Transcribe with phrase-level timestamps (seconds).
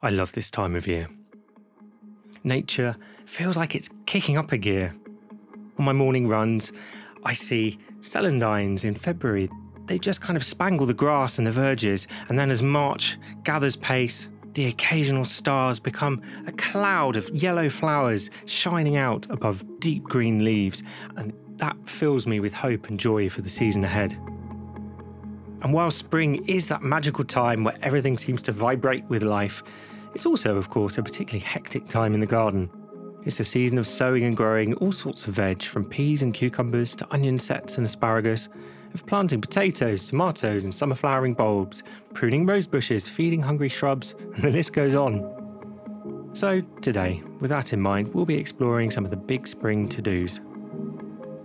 [0.00, 1.08] I love this time of year.
[2.44, 2.94] Nature
[3.26, 4.94] feels like it's kicking up a gear.
[5.76, 6.70] On my morning runs,
[7.24, 9.50] I see celandines in February.
[9.86, 13.74] They just kind of spangle the grass and the verges, and then as March gathers
[13.74, 20.44] pace, the occasional stars become a cloud of yellow flowers shining out above deep green
[20.44, 20.84] leaves,
[21.16, 24.12] and that fills me with hope and joy for the season ahead.
[25.62, 29.64] And while spring is that magical time where everything seems to vibrate with life,
[30.14, 32.70] it's also, of course, a particularly hectic time in the garden.
[33.24, 36.94] It's a season of sowing and growing all sorts of veg, from peas and cucumbers
[36.96, 38.48] to onion sets and asparagus,
[38.94, 41.82] of planting potatoes, tomatoes, and summer flowering bulbs,
[42.14, 46.30] pruning rose bushes, feeding hungry shrubs, and the list goes on.
[46.32, 50.00] So, today, with that in mind, we'll be exploring some of the big spring to
[50.00, 50.40] dos.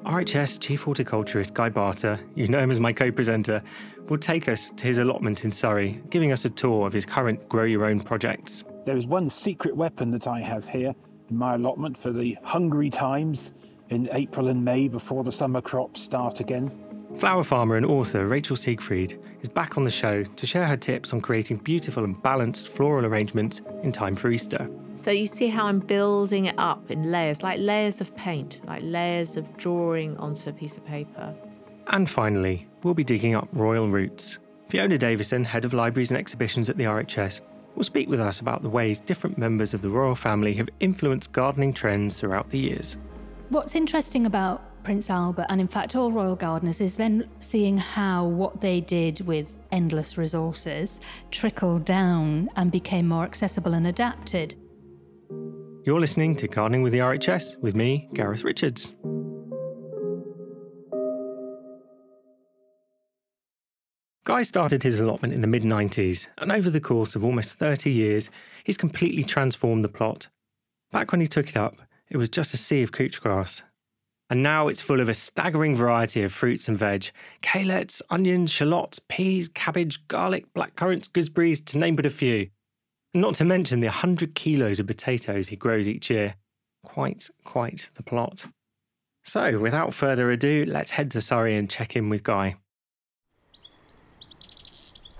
[0.05, 3.63] RHS Chief Horticulturist Guy Barter, you know him as my co presenter,
[4.09, 7.47] will take us to his allotment in Surrey, giving us a tour of his current
[7.47, 8.65] Grow Your Own projects.
[8.85, 10.93] There is one secret weapon that I have here
[11.29, 13.53] in my allotment for the hungry times
[13.89, 16.82] in April and May before the summer crops start again.
[17.17, 21.13] Flower farmer and author Rachel Siegfried is back on the show to share her tips
[21.13, 24.69] on creating beautiful and balanced floral arrangements in time for Easter.
[24.95, 28.81] So you see how I'm building it up in layers, like layers of paint, like
[28.83, 31.33] layers of drawing onto a piece of paper.
[31.87, 34.39] And finally, we'll be digging up royal roots.
[34.69, 37.41] Fiona Davison, head of libraries and exhibitions at the RHS,
[37.75, 41.31] will speak with us about the ways different members of the royal family have influenced
[41.31, 42.97] gardening trends throughout the years.
[43.49, 48.25] What's interesting about Prince Albert, and in fact all royal gardeners, is then seeing how
[48.25, 50.99] what they did with endless resources
[51.31, 54.55] trickled down and became more accessible and adapted.
[55.85, 58.93] You're listening to Gardening with the RHS with me, Gareth Richards.
[64.25, 67.91] Guy started his allotment in the mid 90s, and over the course of almost 30
[67.91, 68.29] years,
[68.63, 70.29] he's completely transformed the plot.
[70.91, 71.75] Back when he took it up,
[72.09, 73.61] it was just a sea of couch grass,
[74.33, 77.11] and now it's full of a staggering variety of fruits and veg
[77.43, 82.49] kalettes, onions, shallots, peas, cabbage, garlic, blackcurrants, gooseberries, to name but a few.
[83.13, 86.33] Not to mention the 100 kilos of potatoes he grows each year.
[86.83, 88.47] Quite, quite the plot.
[89.23, 92.55] So, without further ado, let's head to Surrey and check in with Guy.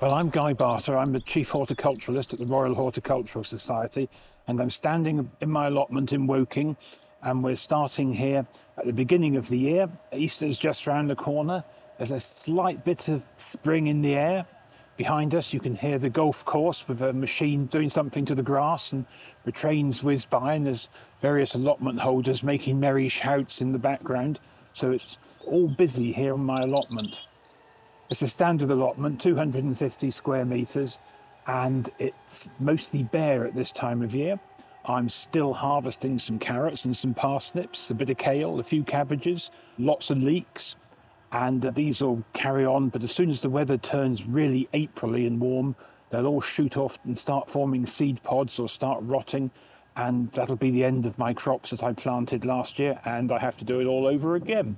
[0.02, 0.97] Well, I'm Guy Barter.
[0.97, 4.09] I'm the Chief Horticulturalist at the Royal Horticultural Society,
[4.47, 6.75] and I'm standing in my allotment in Woking
[7.23, 8.45] and we're starting here
[8.78, 9.89] at the beginning of the year.
[10.11, 11.63] Easter's just round the corner.
[11.97, 14.45] There's a slight bit of spring in the air.
[14.97, 18.44] Behind us, you can hear the golf course with a machine doing something to the
[18.44, 19.06] grass, and
[19.44, 20.89] the trains whiz by, and there's
[21.19, 24.40] various allotment holders making merry shouts in the background.
[24.73, 25.17] So it's
[25.47, 27.22] all busy here on my allotment.
[28.09, 31.00] It's a standard allotment, 250 square metres,
[31.47, 34.40] and it's mostly bare at this time of year.
[34.85, 39.49] I'm still harvesting some carrots and some parsnips, a bit of kale, a few cabbages,
[39.77, 40.75] lots of leeks,
[41.31, 42.89] and uh, these will carry on.
[42.89, 45.78] But as soon as the weather turns really Aprily and warm,
[46.09, 49.52] they'll all shoot off and start forming seed pods or start rotting,
[49.96, 53.40] and that'll be the end of my crops that I planted last year, and I
[53.40, 54.78] have to do it all over again.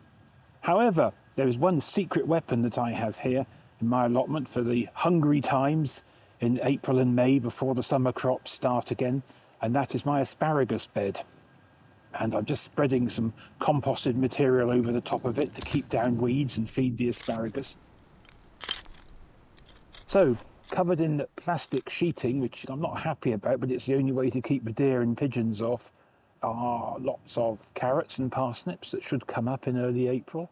[0.62, 3.47] However, there is one secret weapon that I have here
[3.81, 6.03] in my allotment for the hungry times
[6.41, 9.24] in April and May before the summer crops start again
[9.62, 11.22] and that is my asparagus bed.
[12.19, 16.18] And I'm just spreading some composted material over the top of it to keep down
[16.18, 17.75] weeds and feed the asparagus.
[20.07, 20.38] So,
[20.72, 24.42] covered in plastic sheeting, which I'm not happy about, but it's the only way to
[24.42, 25.92] keep the deer and pigeons off,
[26.42, 30.50] are lots of carrots and parsnips that should come up in early April.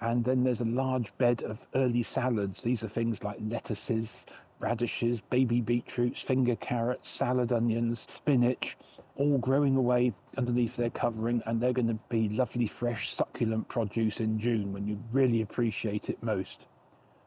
[0.00, 2.62] And then there's a large bed of early salads.
[2.62, 4.26] These are things like lettuces,
[4.60, 8.76] radishes, baby beetroots, finger carrots, salad onions, spinach,
[9.16, 14.20] all growing away underneath their covering, and they're going to be lovely, fresh, succulent produce
[14.20, 16.66] in June when you really appreciate it most.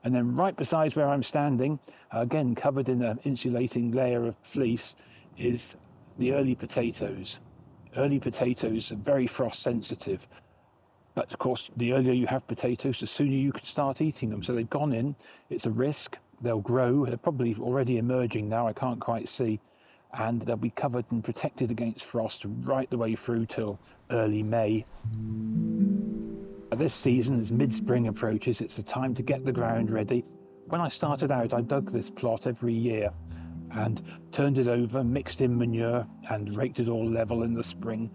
[0.04, 1.80] And then right beside where I'm standing,
[2.12, 4.96] again covered in an insulating layer of fleece,
[5.38, 5.76] is
[6.18, 7.40] the early potatoes.
[7.96, 10.28] Early potatoes are very frost sensitive.
[11.14, 14.44] But of course, the earlier you have potatoes, the sooner you can start eating them.
[14.44, 15.16] So they've gone in.
[15.50, 16.18] It's a risk.
[16.42, 17.06] They'll grow.
[17.06, 18.68] They're probably already emerging now.
[18.68, 19.60] I can't quite see.
[20.14, 23.80] And they'll be covered and protected against frost right the way through till
[24.10, 24.86] early May.
[26.72, 30.26] This season, as mid spring approaches, it's the time to get the ground ready.
[30.68, 33.12] When I started out, I dug this plot every year
[33.74, 34.02] and
[34.32, 38.12] turned it over, mixed in manure, and raked it all level in the spring.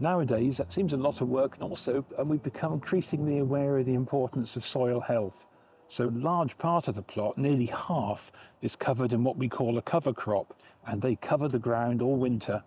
[0.00, 3.86] Nowadays, that seems a lot of work, and also and we've become increasingly aware of
[3.86, 5.46] the importance of soil health.
[5.92, 9.82] So, large part of the plot, nearly half, is covered in what we call a
[9.82, 10.54] cover crop,
[10.86, 12.62] and they cover the ground all winter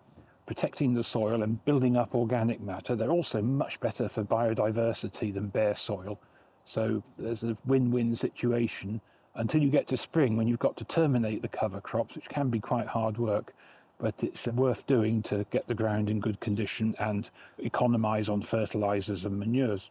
[0.46, 2.94] protecting the soil and building up organic matter.
[2.94, 6.20] They're also much better for biodiversity than bare soil.
[6.66, 9.00] So there's a win win situation
[9.34, 12.48] until you get to spring when you've got to terminate the cover crops, which can
[12.48, 13.52] be quite hard work.
[13.98, 17.28] But it's worth doing to get the ground in good condition and
[17.58, 19.90] economise on fertilisers and manures.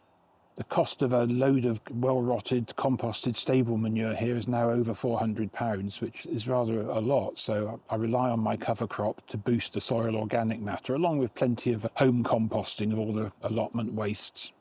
[0.56, 4.94] The cost of a load of well rotted, composted stable manure here is now over
[4.94, 7.38] £400, which is rather a lot.
[7.38, 11.34] So I rely on my cover crop to boost the soil organic matter, along with
[11.34, 14.52] plenty of home composting of all the allotment wastes.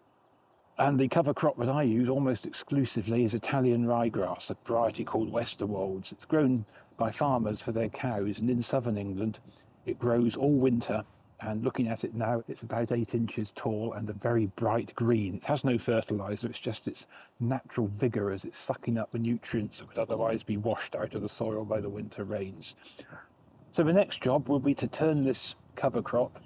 [0.78, 5.32] And the cover crop that I use almost exclusively is Italian ryegrass, a variety called
[5.32, 6.12] Westerwolds.
[6.12, 6.66] It's grown
[6.98, 9.40] by farmers for their cows, and in southern England,
[9.86, 11.06] it grows all winter
[11.42, 15.36] and looking at it now, it's about eight inches tall and a very bright green.
[15.36, 17.08] It has no fertilizer, it's just its
[17.40, 21.22] natural vigor as it's sucking up the nutrients that would otherwise be washed out of
[21.22, 22.76] the soil by the winter rains.
[23.74, 26.40] So the next job will be to turn this cover crop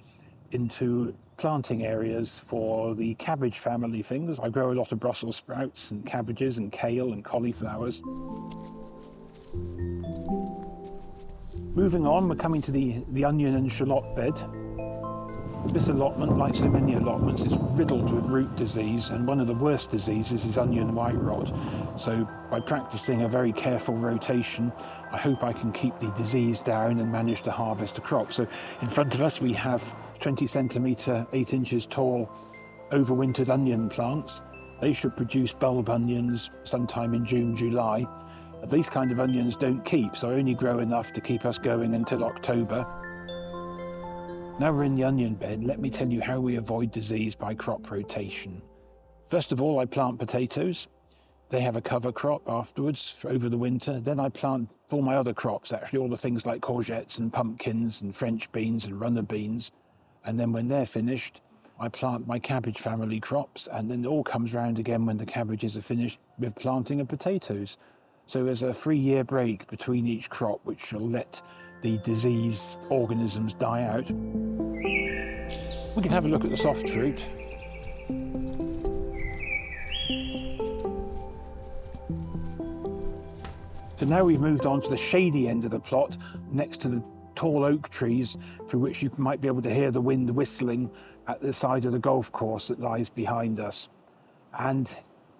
[0.51, 4.39] into planting areas for the cabbage family things.
[4.39, 8.01] I grow a lot of Brussels sprouts and cabbages and kale and cauliflowers.
[11.75, 14.33] Moving on, we're coming to the, the onion and shallot bed.
[15.65, 19.53] This allotment, like so many allotments, is riddled with root disease, and one of the
[19.53, 21.53] worst diseases is onion white rot.
[21.97, 24.71] So, by practicing a very careful rotation,
[25.11, 28.33] I hope I can keep the disease down and manage to harvest a crop.
[28.33, 28.47] So,
[28.81, 32.31] in front of us, we have 20 centimetre, 8 inches tall,
[32.91, 34.41] overwintered onion plants.
[34.81, 38.07] They should produce bulb onions sometime in June, July.
[38.67, 41.93] These kind of onions don't keep, so I only grow enough to keep us going
[41.93, 42.87] until October.
[44.59, 47.53] Now we're in the onion bed, let me tell you how we avoid disease by
[47.55, 48.61] crop rotation.
[49.25, 50.89] First of all, I plant potatoes.
[51.49, 54.01] They have a cover crop afterwards over the winter.
[54.01, 58.01] Then I plant all my other crops, actually, all the things like courgettes and pumpkins
[58.01, 59.71] and French beans and runner beans.
[60.25, 61.39] And then when they're finished,
[61.79, 65.25] I plant my cabbage family crops, and then it all comes round again when the
[65.25, 67.77] cabbages are finished with planting of potatoes.
[68.27, 71.41] So there's a three year break between each crop, which will let
[71.81, 74.09] the diseased organisms die out.
[75.95, 77.25] We can have a look at the soft fruit.
[83.99, 86.17] So now we've moved on to the shady end of the plot,
[86.51, 87.03] next to the
[87.35, 90.89] tall oak trees, through which you might be able to hear the wind whistling
[91.27, 93.89] at the side of the golf course that lies behind us.
[94.57, 94.89] And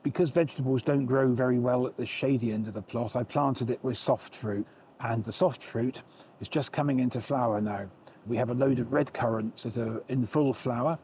[0.03, 3.69] because vegetables don't grow very well at the shady end of the plot, I planted
[3.69, 4.67] it with soft fruit
[5.01, 6.03] and the soft fruit
[6.41, 7.89] is just coming into flower now.
[8.25, 11.00] We have a load of red currants that are in full flower.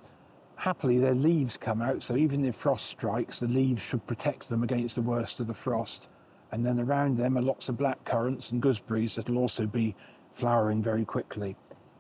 [0.57, 4.63] Happily, their leaves come out, so even if frost strikes, the leaves should protect them
[4.63, 6.07] against the worst of the frost.
[6.51, 9.95] And then around them are lots of black currants and gooseberries that will also be
[10.31, 11.55] flowering very quickly.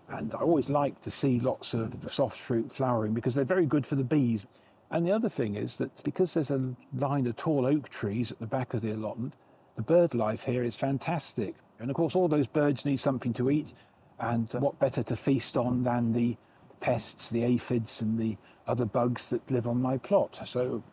[0.09, 3.65] And I always like to see lots of the soft fruit flowering because they're very
[3.65, 4.45] good for the bees.
[4.91, 8.39] And the other thing is that because there's a line of tall oak trees at
[8.39, 9.33] the back of the allotment,
[9.75, 11.55] the bird life here is fantastic.
[11.79, 13.73] And of course, all those birds need something to eat,
[14.19, 16.37] and what better to feast on than the
[16.79, 20.39] pests, the aphids, and the other bugs that live on my plot.
[20.45, 20.83] So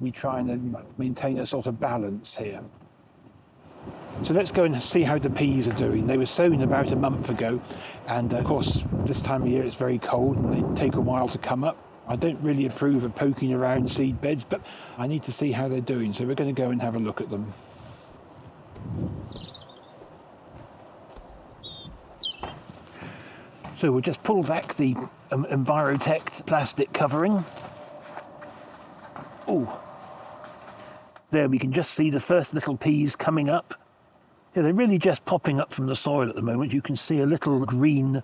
[0.00, 2.62] we try and uh, maintain a sort of balance here.
[4.24, 6.06] So let's go and see how the peas are doing.
[6.06, 7.60] They were sown about a month ago,
[8.08, 11.00] and uh, of course, this time of year it's very cold and they take a
[11.00, 11.76] while to come up.
[12.08, 14.64] I don't really approve of poking around seed beds, but
[14.98, 16.98] I need to see how they're doing, so we're going to go and have a
[16.98, 17.52] look at them.
[23.76, 24.94] So we'll just pull back the
[25.32, 25.44] um,
[26.46, 27.44] plastic covering.
[29.48, 29.80] Oh,
[31.32, 33.74] there we can just see the first little peas coming up.
[34.54, 36.72] Yeah, they're really just popping up from the soil at the moment.
[36.72, 38.22] You can see a little green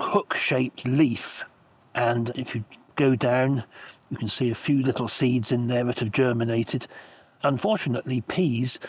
[0.00, 1.44] hook shaped leaf.
[1.94, 2.64] And if you
[2.96, 3.62] go down,
[4.10, 6.86] you can see a few little seeds in there that have germinated.
[7.42, 8.80] Unfortunately, peas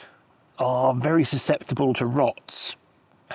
[0.60, 2.76] are very susceptible to rots,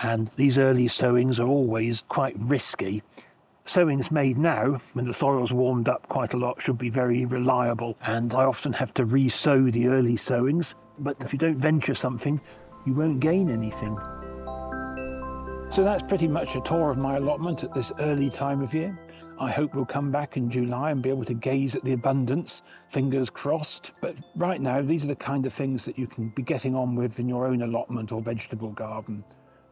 [0.03, 3.03] and these early sowings are always quite risky.
[3.65, 7.97] Sowings made now, when the soil's warmed up quite a lot, should be very reliable,
[8.03, 10.75] and I often have to re sow the early sowings.
[10.99, 12.41] But if you don't venture something,
[12.85, 13.99] you won't gain anything.
[15.73, 18.95] So that's pretty much a tour of my allotment at this early time of year.
[19.41, 22.63] I hope we'll come back in July and be able to gaze at the abundance,
[22.91, 23.93] fingers crossed.
[24.03, 26.95] But right now, these are the kind of things that you can be getting on
[26.95, 29.25] with in your own allotment or vegetable garden.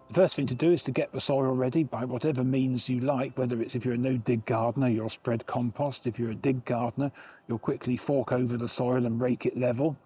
[0.09, 3.00] The first thing to do is to get the soil ready by whatever means you
[3.00, 6.07] like, whether it's if you're a no dig gardener, you'll spread compost.
[6.07, 7.12] If you're a dig gardener,
[7.47, 9.99] you'll quickly fork over the soil and rake it level.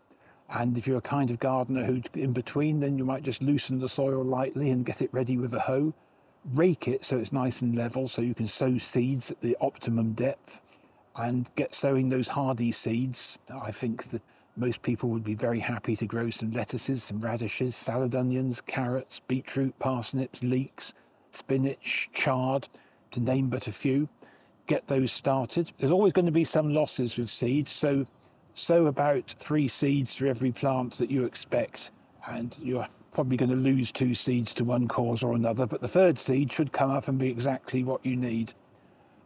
[0.51, 3.79] And if you're a kind of gardener who's in between, then you might just loosen
[3.79, 5.93] the soil lightly and get it ready with a hoe.
[6.53, 10.13] Rake it so it's nice and level so you can sow seeds at the optimum
[10.13, 10.61] depth
[11.17, 13.39] and get sowing those hardy seeds.
[13.51, 14.23] I think that
[14.57, 19.21] most people would be very happy to grow some lettuces, some radishes, salad onions, carrots,
[19.21, 20.95] beetroot, parsnips, leeks,
[21.31, 22.69] spinach, chard,
[23.11, 24.09] to name but a few.
[24.67, 25.73] Get those started.
[25.79, 28.07] There's always going to be some losses with seeds, so
[28.54, 31.90] sow about three seeds to every plant that you expect,
[32.28, 35.88] and you're probably going to lose two seeds to one cause or another, but the
[35.88, 38.52] third seed should come up and be exactly what you need.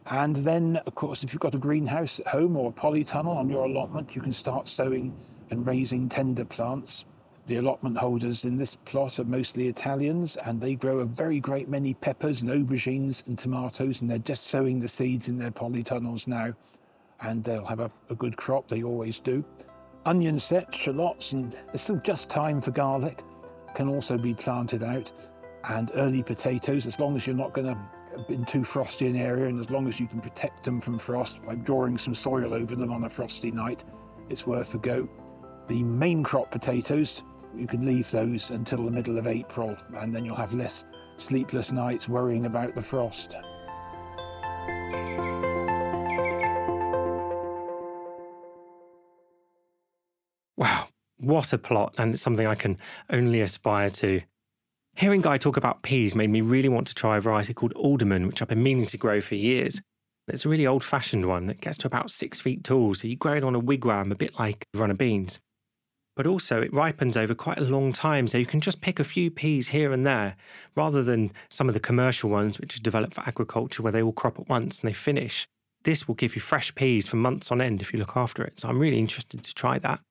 [0.07, 3.49] And then, of course, if you've got a greenhouse at home or a polytunnel on
[3.49, 5.15] your allotment, you can start sowing
[5.51, 7.05] and raising tender plants.
[7.45, 11.69] The allotment holders in this plot are mostly Italians, and they grow a very great
[11.69, 16.27] many peppers and aubergines and tomatoes, and they're just sowing the seeds in their polytunnels
[16.27, 16.53] now
[17.21, 19.43] and they'll have a, a good crop, they always do.
[20.05, 23.23] Onion sets, shallots, and there's still just time for garlic,
[23.75, 25.11] can also be planted out.
[25.67, 27.77] And early potatoes, as long as you're not going to
[28.27, 30.97] be in too frosty an area and as long as you can protect them from
[30.97, 33.83] frost by drawing some soil over them on a frosty night,
[34.29, 35.07] it's worth a go.
[35.67, 37.23] The main crop potatoes,
[37.55, 40.85] you can leave those until the middle of April and then you'll have less
[41.17, 43.35] sleepless nights worrying about the frost.
[51.19, 52.77] What a plot, and it's something I can
[53.09, 54.21] only aspire to.
[54.95, 58.27] Hearing Guy talk about peas made me really want to try a variety called alderman,
[58.27, 59.81] which I've been meaning to grow for years.
[60.27, 63.15] It's a really old fashioned one that gets to about six feet tall, so you
[63.15, 65.39] grow it on a wigwam, a bit like runner beans.
[66.15, 69.05] But also, it ripens over quite a long time, so you can just pick a
[69.05, 70.35] few peas here and there,
[70.75, 74.11] rather than some of the commercial ones which are developed for agriculture where they all
[74.11, 75.47] crop at once and they finish.
[75.83, 78.59] This will give you fresh peas for months on end if you look after it,
[78.59, 80.01] so I'm really interested to try that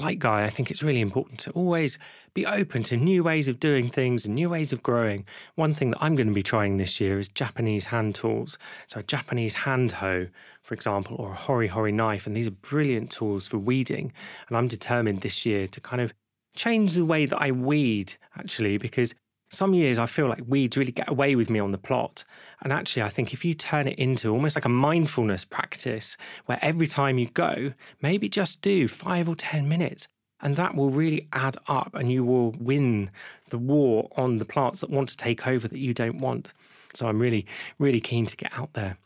[0.00, 1.98] like Guy, I think it's really important to always
[2.34, 5.24] be open to new ways of doing things and new ways of growing.
[5.56, 8.58] One thing that I'm going to be trying this year is Japanese hand tools.
[8.86, 10.28] So, a Japanese hand hoe,
[10.62, 12.26] for example, or a hori hori knife.
[12.26, 14.12] And these are brilliant tools for weeding.
[14.48, 16.12] And I'm determined this year to kind of
[16.54, 19.14] change the way that I weed, actually, because
[19.50, 22.24] some years I feel like weeds really get away with me on the plot.
[22.62, 26.16] And actually, I think if you turn it into almost like a mindfulness practice
[26.46, 30.06] where every time you go, maybe just do five or 10 minutes,
[30.40, 33.10] and that will really add up and you will win
[33.50, 36.48] the war on the plants that want to take over that you don't want.
[36.94, 37.46] So I'm really,
[37.78, 38.96] really keen to get out there.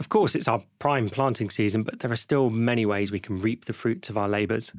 [0.00, 3.38] Of course, it's our prime planting season, but there are still many ways we can
[3.38, 4.72] reap the fruits of our labours.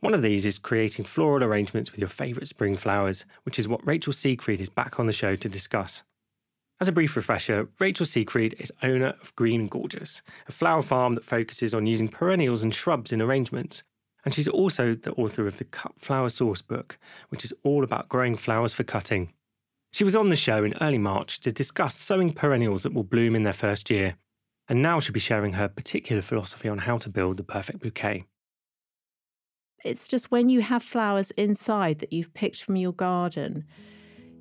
[0.00, 3.84] One of these is creating floral arrangements with your favourite spring flowers, which is what
[3.84, 6.04] Rachel Siegfried is back on the show to discuss.
[6.80, 11.24] As a brief refresher, Rachel Siegfried is owner of Green Gorgeous, a flower farm that
[11.24, 13.82] focuses on using perennials and shrubs in arrangements.
[14.24, 16.96] And she's also the author of the Cut Flower Source book,
[17.30, 19.32] which is all about growing flowers for cutting.
[19.92, 23.34] She was on the show in early March to discuss sowing perennials that will bloom
[23.34, 24.14] in their first year,
[24.68, 28.24] and now she'll be sharing her particular philosophy on how to build the perfect bouquet.
[29.84, 33.64] It's just when you have flowers inside that you've picked from your garden,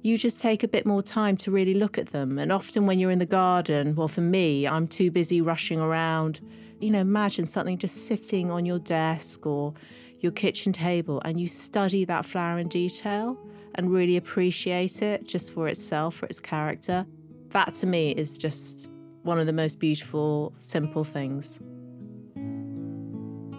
[0.01, 2.39] you just take a bit more time to really look at them.
[2.39, 6.39] And often when you're in the garden, well, for me, I'm too busy rushing around.
[6.79, 9.73] You know, imagine something just sitting on your desk or
[10.19, 13.37] your kitchen table and you study that flower in detail
[13.75, 17.05] and really appreciate it just for itself, for its character.
[17.49, 18.89] That to me is just
[19.23, 21.59] one of the most beautiful, simple things.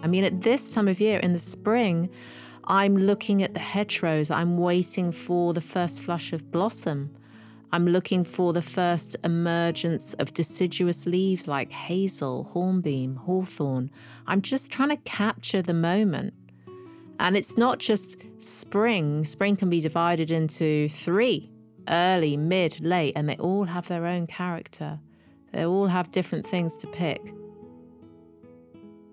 [0.01, 2.09] I mean, at this time of year in the spring,
[2.65, 4.31] I'm looking at the hedgerows.
[4.31, 7.15] I'm waiting for the first flush of blossom.
[7.71, 13.91] I'm looking for the first emergence of deciduous leaves like hazel, hornbeam, hawthorn.
[14.27, 16.33] I'm just trying to capture the moment.
[17.19, 21.51] And it's not just spring, spring can be divided into three
[21.89, 24.99] early, mid, late, and they all have their own character.
[25.51, 27.21] They all have different things to pick.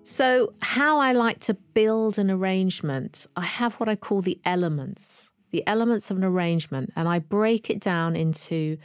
[0.09, 5.29] So, how I like to build an arrangement, I have what I call the elements,
[5.51, 8.77] the elements of an arrangement, and I break it down into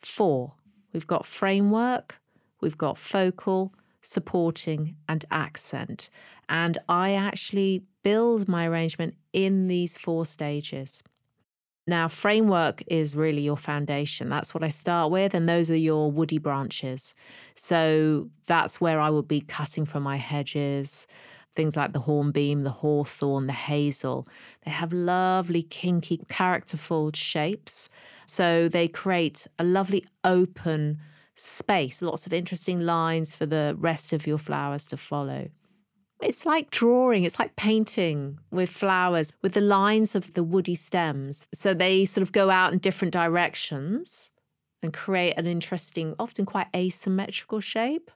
[0.00, 0.54] four.
[0.94, 2.18] We've got framework,
[2.62, 6.08] we've got focal, supporting, and accent.
[6.48, 11.02] And I actually build my arrangement in these four stages.
[11.86, 14.30] Now, framework is really your foundation.
[14.30, 15.34] That's what I start with.
[15.34, 17.14] And those are your woody branches.
[17.54, 21.06] So that's where I will be cutting from my hedges,
[21.56, 24.26] things like the hornbeam, the hawthorn, the hazel.
[24.64, 27.90] They have lovely, kinky, characterful shapes.
[28.26, 30.98] So they create a lovely open
[31.34, 35.48] space, lots of interesting lines for the rest of your flowers to follow.
[36.24, 41.46] It's like drawing, it's like painting with flowers, with the lines of the woody stems.
[41.52, 44.32] So they sort of go out in different directions
[44.82, 48.10] and create an interesting, often quite asymmetrical shape.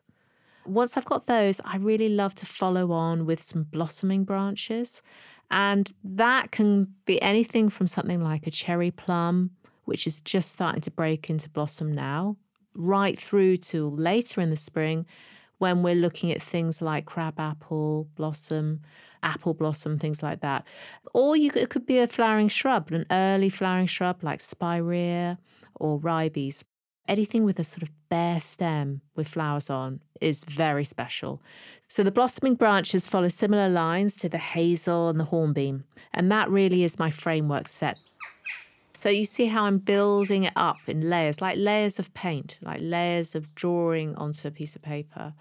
[0.64, 5.02] Once I've got those, I really love to follow on with some blossoming branches.
[5.50, 9.50] And that can be anything from something like a cherry plum,
[9.84, 12.36] which is just starting to break into blossom now,
[12.74, 15.06] right through to later in the spring
[15.58, 18.80] when we're looking at things like crabapple blossom,
[19.22, 20.66] apple blossom, things like that.
[21.14, 25.38] Or you, it could be a flowering shrub, an early flowering shrub like spirea
[25.74, 26.64] or ribes.
[27.08, 31.40] Anything with a sort of bare stem with flowers on is very special.
[31.88, 35.84] So the blossoming branches follow similar lines to the hazel and the hornbeam.
[36.12, 37.98] And that really is my framework set
[38.98, 42.80] so you see how I'm building it up in layers, like layers of paint, like
[42.82, 45.32] layers of drawing onto a piece of paper.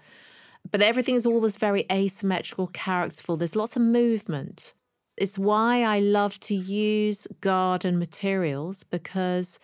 [0.70, 3.36] But everything is always very asymmetrical, characterful.
[3.36, 4.74] There's lots of movement.
[5.16, 9.58] It's why I love to use garden materials because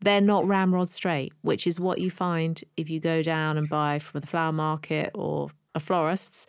[0.00, 3.98] they're not ramrod straight, which is what you find if you go down and buy
[3.98, 6.46] from the flower market or a florist's.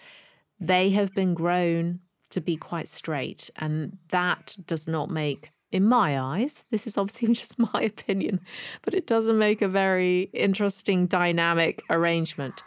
[0.59, 6.17] They have been grown to be quite straight, and that does not make in my
[6.17, 8.39] eyes, this is obviously just my opinion,
[8.83, 12.63] but it doesn't make a very interesting dynamic arrangement.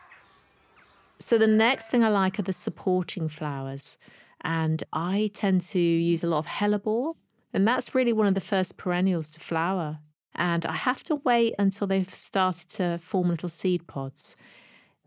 [1.18, 3.96] So the next thing I like are the supporting flowers.
[4.42, 7.14] And I tend to use a lot of hellebore.
[7.54, 9.98] And that's really one of the first perennials to flower.
[10.34, 14.36] And I have to wait until they've started to form little seed pods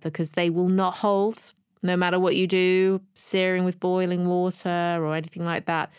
[0.02, 5.16] because they will not hold no matter what you do, searing with boiling water or
[5.16, 5.92] anything like that.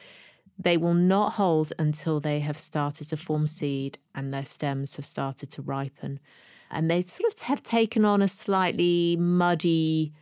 [0.59, 5.07] They will not hold until they have started to form seed and their stems have
[5.07, 6.21] started to ripen.
[6.71, 10.13] And they sort of have taken on a slightly muddy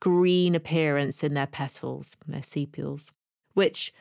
[0.00, 3.12] green appearance in their petals, their sepals,
[3.54, 3.92] which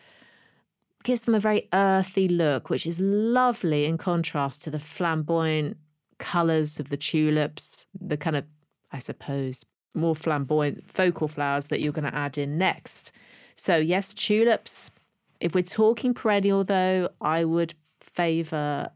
[1.03, 5.77] gives them a very earthy look, which is lovely in contrast to the flamboyant
[6.17, 8.45] colours of the tulips, the kind of,
[8.91, 13.11] I suppose, more flamboyant focal flowers that you're going to add in next.
[13.55, 14.91] So, yes, tulips
[15.39, 18.89] if we're talking perennial, though, I would favour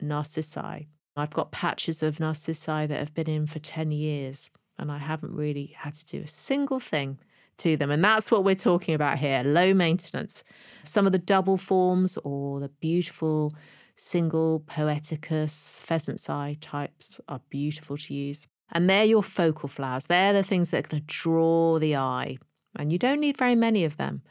[0.00, 0.88] narcissi.
[1.16, 5.32] I've got patches of narcissi that have been in for 10 years, and I haven't
[5.32, 7.18] really had to do a single thing
[7.58, 7.90] to them.
[7.90, 10.44] And that's what we're talking about here low maintenance.
[10.84, 13.54] Some of the double forms or the beautiful
[13.94, 18.46] single poeticus, pheasant's eye types are beautiful to use.
[18.72, 20.06] And they're your focal flowers.
[20.06, 22.36] They're the things that are going to draw the eye.
[22.76, 24.22] And you don't need very many of them.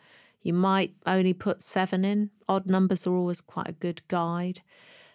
[0.46, 2.30] You might only put seven in.
[2.48, 4.62] Odd numbers are always quite a good guide.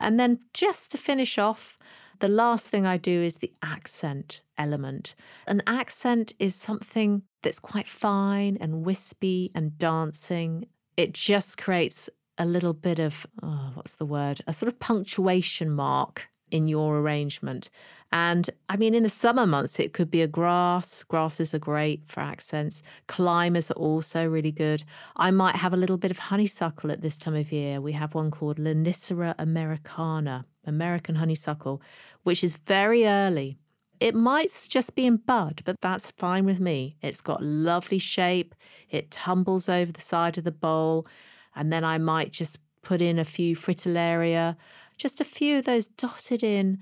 [0.00, 1.78] And then just to finish off,
[2.18, 5.14] the last thing I do is the accent element.
[5.46, 10.66] An accent is something that's quite fine and wispy and dancing.
[10.96, 14.40] It just creates a little bit of, oh, what's the word?
[14.48, 17.70] A sort of punctuation mark in your arrangement.
[18.12, 21.04] And I mean, in the summer months, it could be a grass.
[21.04, 22.82] Grasses are great for accents.
[23.06, 24.82] Climbers are also really good.
[25.16, 27.80] I might have a little bit of honeysuckle at this time of year.
[27.80, 31.80] We have one called Lonicera americana, American honeysuckle,
[32.24, 33.58] which is very early.
[34.00, 36.96] It might just be in bud, but that's fine with me.
[37.02, 38.54] It's got lovely shape.
[38.88, 41.06] It tumbles over the side of the bowl.
[41.54, 44.56] And then I might just put in a few fritillaria,
[44.96, 46.78] just a few of those dotted in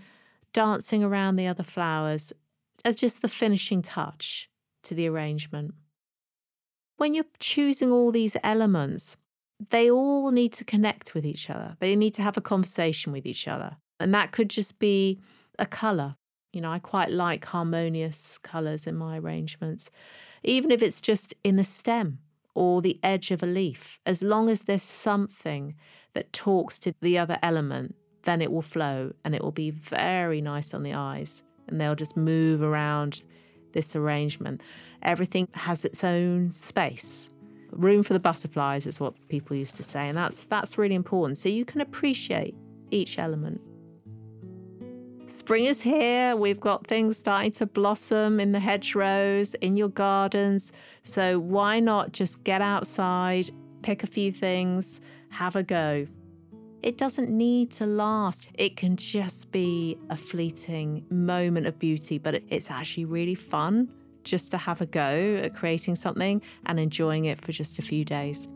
[0.52, 2.32] dancing around the other flowers
[2.84, 4.48] as just the finishing touch
[4.84, 5.74] to the arrangement.
[6.96, 9.16] When you're choosing all these elements,
[9.70, 11.76] they all need to connect with each other.
[11.80, 13.76] They need to have a conversation with each other.
[14.00, 15.20] And that could just be
[15.58, 16.16] a colour.
[16.52, 19.90] You know, I quite like harmonious colours in my arrangements,
[20.44, 22.18] even if it's just in the stem
[22.54, 24.00] or the edge of a leaf.
[24.06, 25.74] As long as there's something
[26.14, 27.94] that talks to the other element,
[28.28, 31.94] then it will flow and it will be very nice on the eyes and they'll
[31.94, 33.22] just move around
[33.72, 34.60] this arrangement.
[35.02, 37.30] Everything has its own space.
[37.70, 41.38] Room for the butterflies is what people used to say, and that's that's really important.
[41.38, 42.54] So you can appreciate
[42.90, 43.60] each element.
[45.26, 46.36] Spring is here.
[46.36, 50.72] We've got things starting to blossom in the hedgerows, in your gardens.
[51.02, 53.50] So why not just get outside,
[53.82, 56.06] pick a few things, have a go?
[56.82, 58.48] It doesn't need to last.
[58.54, 64.50] It can just be a fleeting moment of beauty, but it's actually really fun just
[64.52, 68.46] to have a go at creating something and enjoying it for just a few days.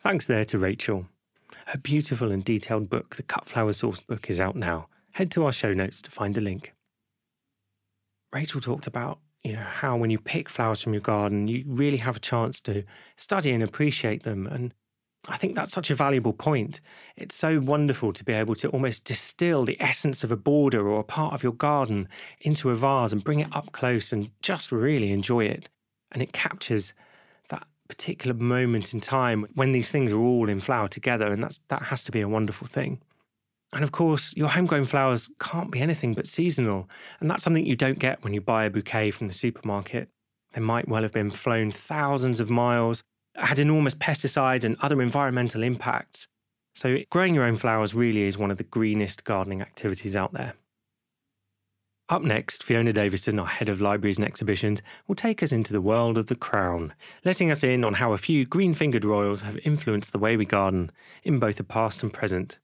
[0.00, 1.06] Thanks there to Rachel.
[1.66, 4.88] Her beautiful and detailed book, The Cut Flower Source Book, is out now.
[5.12, 6.74] Head to our show notes to find a link.
[8.32, 11.96] Rachel talked about you know how when you pick flowers from your garden you really
[11.96, 12.82] have a chance to
[13.16, 14.72] study and appreciate them and
[15.28, 16.80] i think that's such a valuable point.
[17.16, 21.00] It's so wonderful to be able to almost distill the essence of a border or
[21.00, 22.08] a part of your garden
[22.40, 25.68] into a vase and bring it up close and just really enjoy it.
[26.10, 26.92] And it captures
[27.50, 31.60] that particular moment in time when these things are all in flower together and that's
[31.68, 33.00] that has to be a wonderful thing
[33.72, 36.90] and of course, your homegrown flowers can't be anything but seasonal.
[37.20, 40.10] And that's something you don't get when you buy a bouquet from the supermarket.
[40.52, 43.02] They might well have been flown thousands of miles,
[43.34, 46.28] had enormous pesticide and other environmental impacts.
[46.74, 50.52] So, growing your own flowers really is one of the greenest gardening activities out there.
[52.10, 55.80] Up next, Fiona Davison, our head of libraries and exhibitions, will take us into the
[55.80, 56.92] world of the crown,
[57.24, 60.44] letting us in on how a few green fingered royals have influenced the way we
[60.44, 60.90] garden
[61.24, 62.58] in both the past and present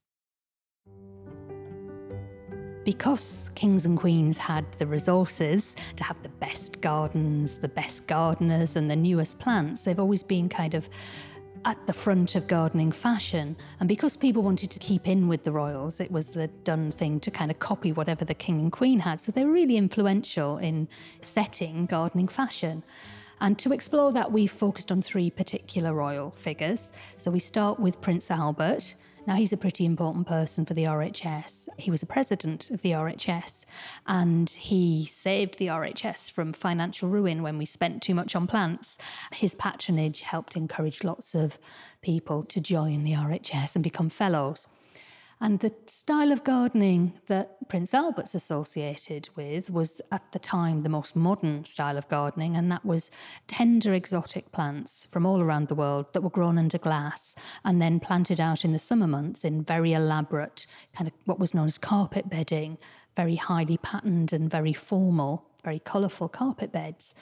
[2.89, 8.77] because kings and queens had the resources to have the best gardens, the best gardeners,
[8.77, 10.89] and the newest plants, they've always been kind of
[11.67, 13.55] at the front of gardening fashion.
[13.79, 17.21] And because people wanted to keep in with the royals, it was the done thing
[17.21, 19.21] to kind of copy whatever the king and queen had.
[19.21, 20.89] So they were really influential in
[21.21, 22.83] setting gardening fashion.
[23.43, 26.93] And to explore that, we focused on three particular royal figures.
[27.19, 28.95] So we start with Prince Albert,
[29.29, 31.69] now, he's a pretty important person for the RHS.
[31.77, 33.67] He was a president of the RHS
[34.07, 38.97] and he saved the RHS from financial ruin when we spent too much on plants.
[39.31, 41.59] His patronage helped encourage lots of
[42.01, 44.67] people to join the RHS and become fellows.
[45.41, 50.89] And the style of gardening that Prince Albert's associated with was at the time the
[50.89, 53.11] most modern style of gardening, and that was
[53.47, 58.01] tender exotic plants from all around the world that were grown under glass and then
[58.01, 61.79] planted out in the summer months in very elaborate, kind of what was known as
[61.79, 62.77] carpet bedding,
[63.15, 67.15] very highly patterned and very formal, very colourful carpet beds.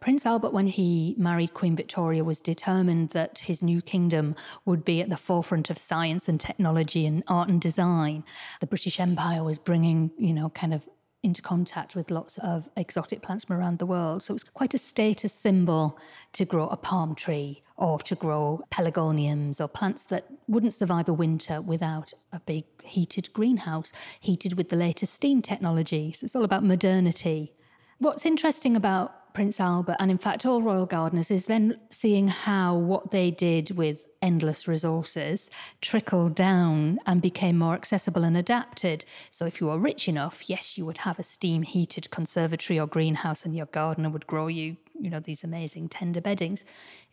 [0.00, 5.00] Prince Albert, when he married Queen Victoria, was determined that his new kingdom would be
[5.00, 8.24] at the forefront of science and technology and art and design.
[8.60, 10.88] The British Empire was bringing, you know, kind of
[11.24, 14.22] into contact with lots of exotic plants from around the world.
[14.22, 15.98] So it was quite a status symbol
[16.34, 21.12] to grow a palm tree or to grow pelargoniums or plants that wouldn't survive a
[21.12, 26.12] winter without a big heated greenhouse, heated with the latest steam technology.
[26.12, 27.52] So it's all about modernity.
[27.98, 32.74] What's interesting about Prince Albert, and in fact, all royal gardeners, is then seeing how
[32.74, 35.48] what they did with endless resources
[35.80, 39.04] trickled down and became more accessible and adapted.
[39.30, 42.88] So, if you were rich enough, yes, you would have a steam heated conservatory or
[42.88, 46.64] greenhouse, and your gardener would grow you, you know, these amazing tender beddings.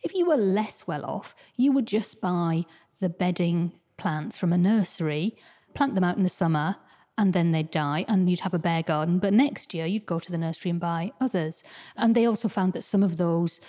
[0.02, 2.64] If you were less well off, you would just buy
[2.98, 5.36] the bedding plants from a nursery,
[5.74, 6.74] plant them out in the summer,
[7.18, 9.18] and then they'd die and you'd have a bare garden.
[9.18, 11.64] But next year you'd go to the nursery and buy others.
[11.96, 13.60] And they also found that some of those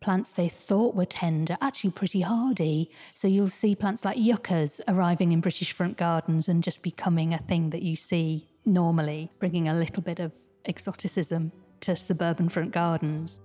[0.00, 2.90] plants they thought were tender actually pretty hardy.
[3.14, 7.38] So you'll see plants like yuccas arriving in British front gardens and just becoming a
[7.38, 10.32] thing that you see normally, bringing a little bit of
[10.64, 13.40] exoticism to suburban front gardens.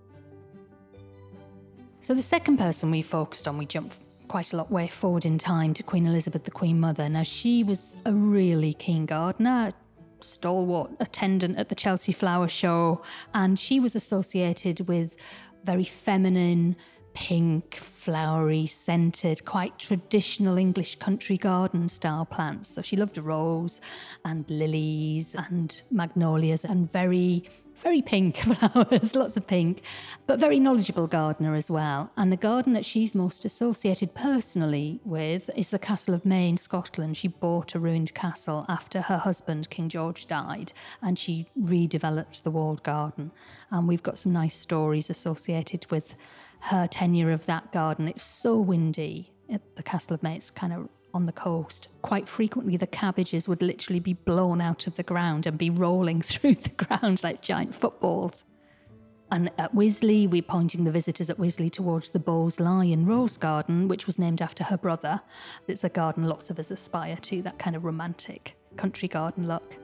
[1.99, 5.37] So the second person we focused on, we jumped quite a lot way forward in
[5.37, 7.07] time to Queen Elizabeth, the Queen Mother.
[7.09, 9.73] Now, she was a really keen gardener,
[10.21, 13.01] stalwart attendant at the Chelsea Flower Show,
[13.33, 15.15] and she was associated with
[15.63, 16.75] very feminine,
[17.15, 22.69] pink, flowery, scented, quite traditional English country garden style plants.
[22.69, 23.81] So she loved rose
[24.23, 27.45] and lilies and magnolias and very
[27.77, 29.81] very pink flowers, lots of pink,
[30.27, 32.09] but very knowledgeable gardener as well.
[32.17, 36.57] And the garden that she's most associated personally with is the Castle of Mey in
[36.57, 37.17] Scotland.
[37.17, 42.51] She bought a ruined castle after her husband, King George, died, and she redeveloped the
[42.51, 43.31] walled garden.
[43.71, 46.15] And we've got some nice stories associated with
[46.61, 48.07] her tenure of that garden.
[48.07, 51.87] It's so windy at the Castle of Mey, it's kind of on the coast.
[52.01, 56.21] Quite frequently, the cabbages would literally be blown out of the ground and be rolling
[56.21, 58.45] through the grounds like giant footballs.
[59.31, 63.87] And at Wisley, we're pointing the visitors at Wisley towards the Bowes Lyon Rose Garden,
[63.87, 65.19] which was named after her brother.
[65.67, 69.75] It's a garden lots of us aspire to, that kind of romantic country garden look.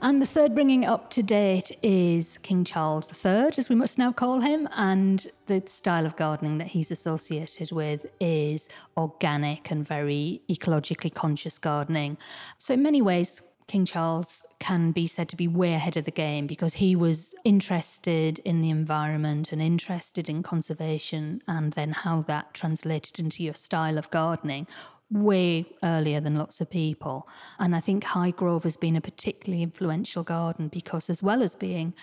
[0.00, 4.12] And the third bringing up to date is King Charles III, as we must now
[4.12, 4.68] call him.
[4.76, 11.58] And the style of gardening that he's associated with is organic and very ecologically conscious
[11.58, 12.16] gardening.
[12.58, 16.12] So, in many ways, King Charles can be said to be way ahead of the
[16.12, 22.22] game because he was interested in the environment and interested in conservation and then how
[22.22, 24.66] that translated into your style of gardening
[25.10, 27.28] way earlier than lots of people.
[27.58, 31.94] And I think Highgrove has been a particularly influential garden because, as well as being,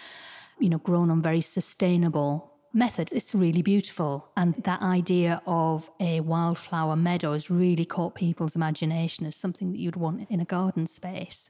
[0.59, 4.29] you know, grown on very sustainable methods, it's really beautiful.
[4.35, 9.79] And that idea of a wildflower meadow has really caught people's imagination as something that
[9.79, 11.49] you'd want in a garden space.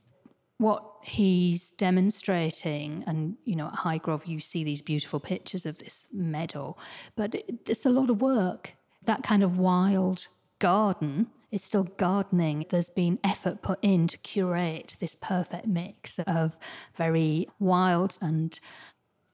[0.58, 6.08] What he's demonstrating, and you know, at Highgrove, you see these beautiful pictures of this
[6.14, 6.78] meadow,
[7.18, 8.74] but it, it's a lot of work.
[9.04, 10.28] That kind of wild
[10.60, 12.66] garden it's still gardening.
[12.70, 16.58] There's been effort put in to curate this perfect mix of
[16.98, 18.60] very wild and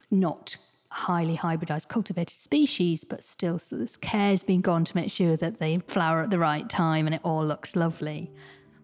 [0.08, 0.56] not
[0.92, 5.58] highly hybridized cultivated species, but still so this care's been gone to make sure that
[5.58, 8.30] they flower at the right time and it all looks lovely.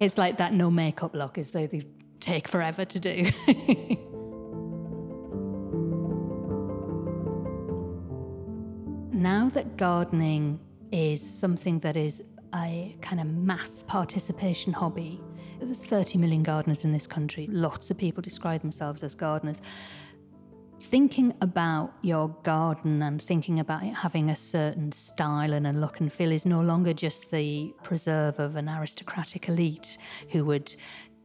[0.01, 1.83] It's like that no makeup look, as though they
[2.19, 3.31] take forever to do.
[9.13, 10.59] now that gardening
[10.91, 12.21] is something that is
[12.55, 15.21] a kind of mass participation hobby.
[15.61, 17.47] There's 30 million gardeners in this country.
[17.51, 19.61] Lots of people describe themselves as gardeners.
[20.81, 26.01] Thinking about your garden and thinking about it having a certain style and a look
[26.01, 29.99] and feel is no longer just the preserve of an aristocratic elite
[30.31, 30.75] who would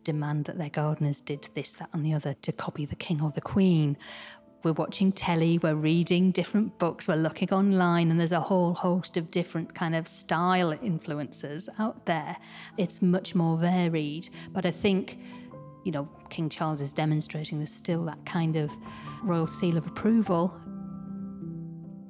[0.03, 3.31] demand that their gardeners did this, that, and the other to copy the king or
[3.31, 3.95] the queen
[4.63, 9.17] we're watching telly, we're reading different books, we're looking online, and there's a whole host
[9.17, 12.37] of different kind of style influences out there.
[12.77, 14.29] It's much more varied.
[14.51, 15.19] But I think,
[15.83, 18.71] you know, King Charles is demonstrating there's still that kind of
[19.21, 20.59] royal seal of approval.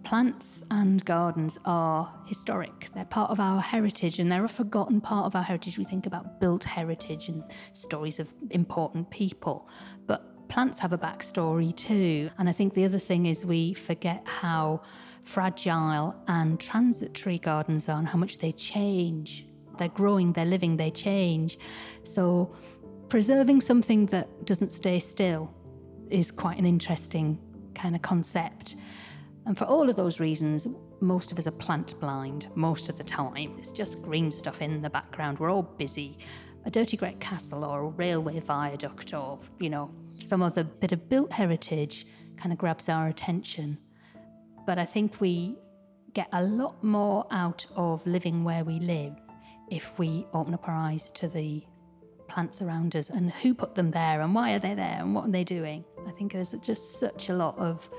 [0.03, 2.89] Plants and gardens are historic.
[2.93, 5.77] They're part of our heritage and they're a forgotten part of our heritage.
[5.77, 9.69] We think about built heritage and stories of important people.
[10.05, 12.29] But plants have a backstory too.
[12.37, 14.81] And I think the other thing is we forget how
[15.23, 19.45] fragile and transitory gardens are and how much they change.
[19.77, 21.57] They're growing, they're living, they change.
[22.03, 22.53] So
[23.09, 25.53] preserving something that doesn't stay still
[26.09, 27.39] is quite an interesting
[27.73, 28.75] kind of concept.
[29.45, 30.67] And for all of those reasons,
[31.01, 33.55] most of us are plant blind most of the time.
[33.57, 35.39] It's just green stuff in the background.
[35.39, 36.17] We're all busy
[36.65, 41.09] a dirty great castle or a railway viaduct or, you know, some other bit of
[41.09, 43.77] built heritage kind of grabs our attention.
[44.65, 45.57] But I think we
[46.13, 49.13] get a lot more out of living where we live
[49.69, 51.63] if we open up our eyes to the
[52.27, 55.25] plants around us and who put them there and why are they there and what
[55.25, 55.83] are they doing.
[56.07, 57.89] I think there's just such a lot of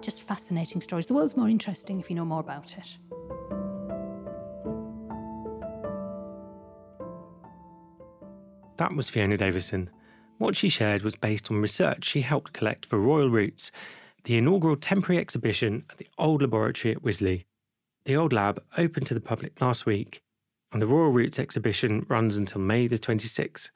[0.00, 1.06] just fascinating stories.
[1.06, 2.98] The world's more interesting if you know more about it.
[8.78, 9.90] That was Fiona Davison.
[10.38, 13.72] What she shared was based on research she helped collect for Royal Roots,
[14.22, 17.44] the inaugural temporary exhibition at the Old Laboratory at Wisley.
[18.04, 20.22] The Old Lab opened to the public last week,
[20.72, 23.70] and the Royal Roots exhibition runs until May the 26th.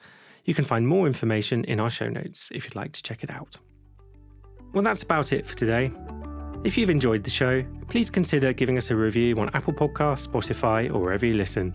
[0.45, 3.31] You can find more information in our show notes if you'd like to check it
[3.31, 3.57] out.
[4.73, 5.93] Well, that's about it for today.
[6.62, 10.95] If you've enjoyed the show, please consider giving us a review on Apple Podcasts, Spotify,
[10.95, 11.75] or wherever you listen.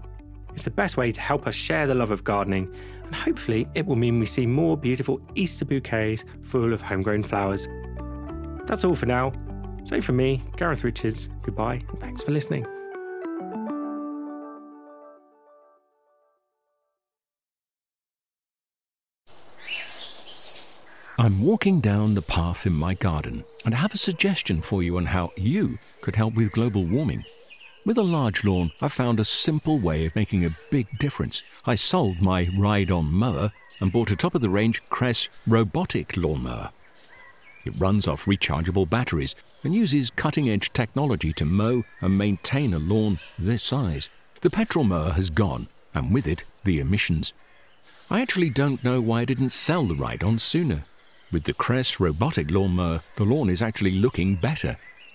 [0.53, 2.73] It's the best way to help us share the love of gardening,
[3.07, 7.67] and hopefully, it will mean we see more beautiful Easter bouquets full of homegrown flowers.
[8.65, 9.31] That's all for now.
[9.85, 12.65] So, from me, Gareth Richards, goodbye, and thanks for listening.
[21.19, 24.97] I'm walking down the path in my garden, and I have a suggestion for you
[24.97, 27.23] on how you could help with global warming.
[27.87, 31.41] With a large lawn, I found a simple way of making a big difference.
[31.65, 36.17] I sold my ride on mower and bought a top of the range Kress robotic
[36.17, 36.71] lawnmower.
[37.65, 42.77] It runs off rechargeable batteries and uses cutting edge technology to mow and maintain a
[42.77, 44.09] lawn this size.
[44.41, 47.31] The petrol mower has gone, and with it, the emissions.
[48.11, 50.83] I actually don't know why I didn't sell the ride on sooner.
[51.31, 54.75] With the Kress robotic lawnmower, the lawn is actually looking better.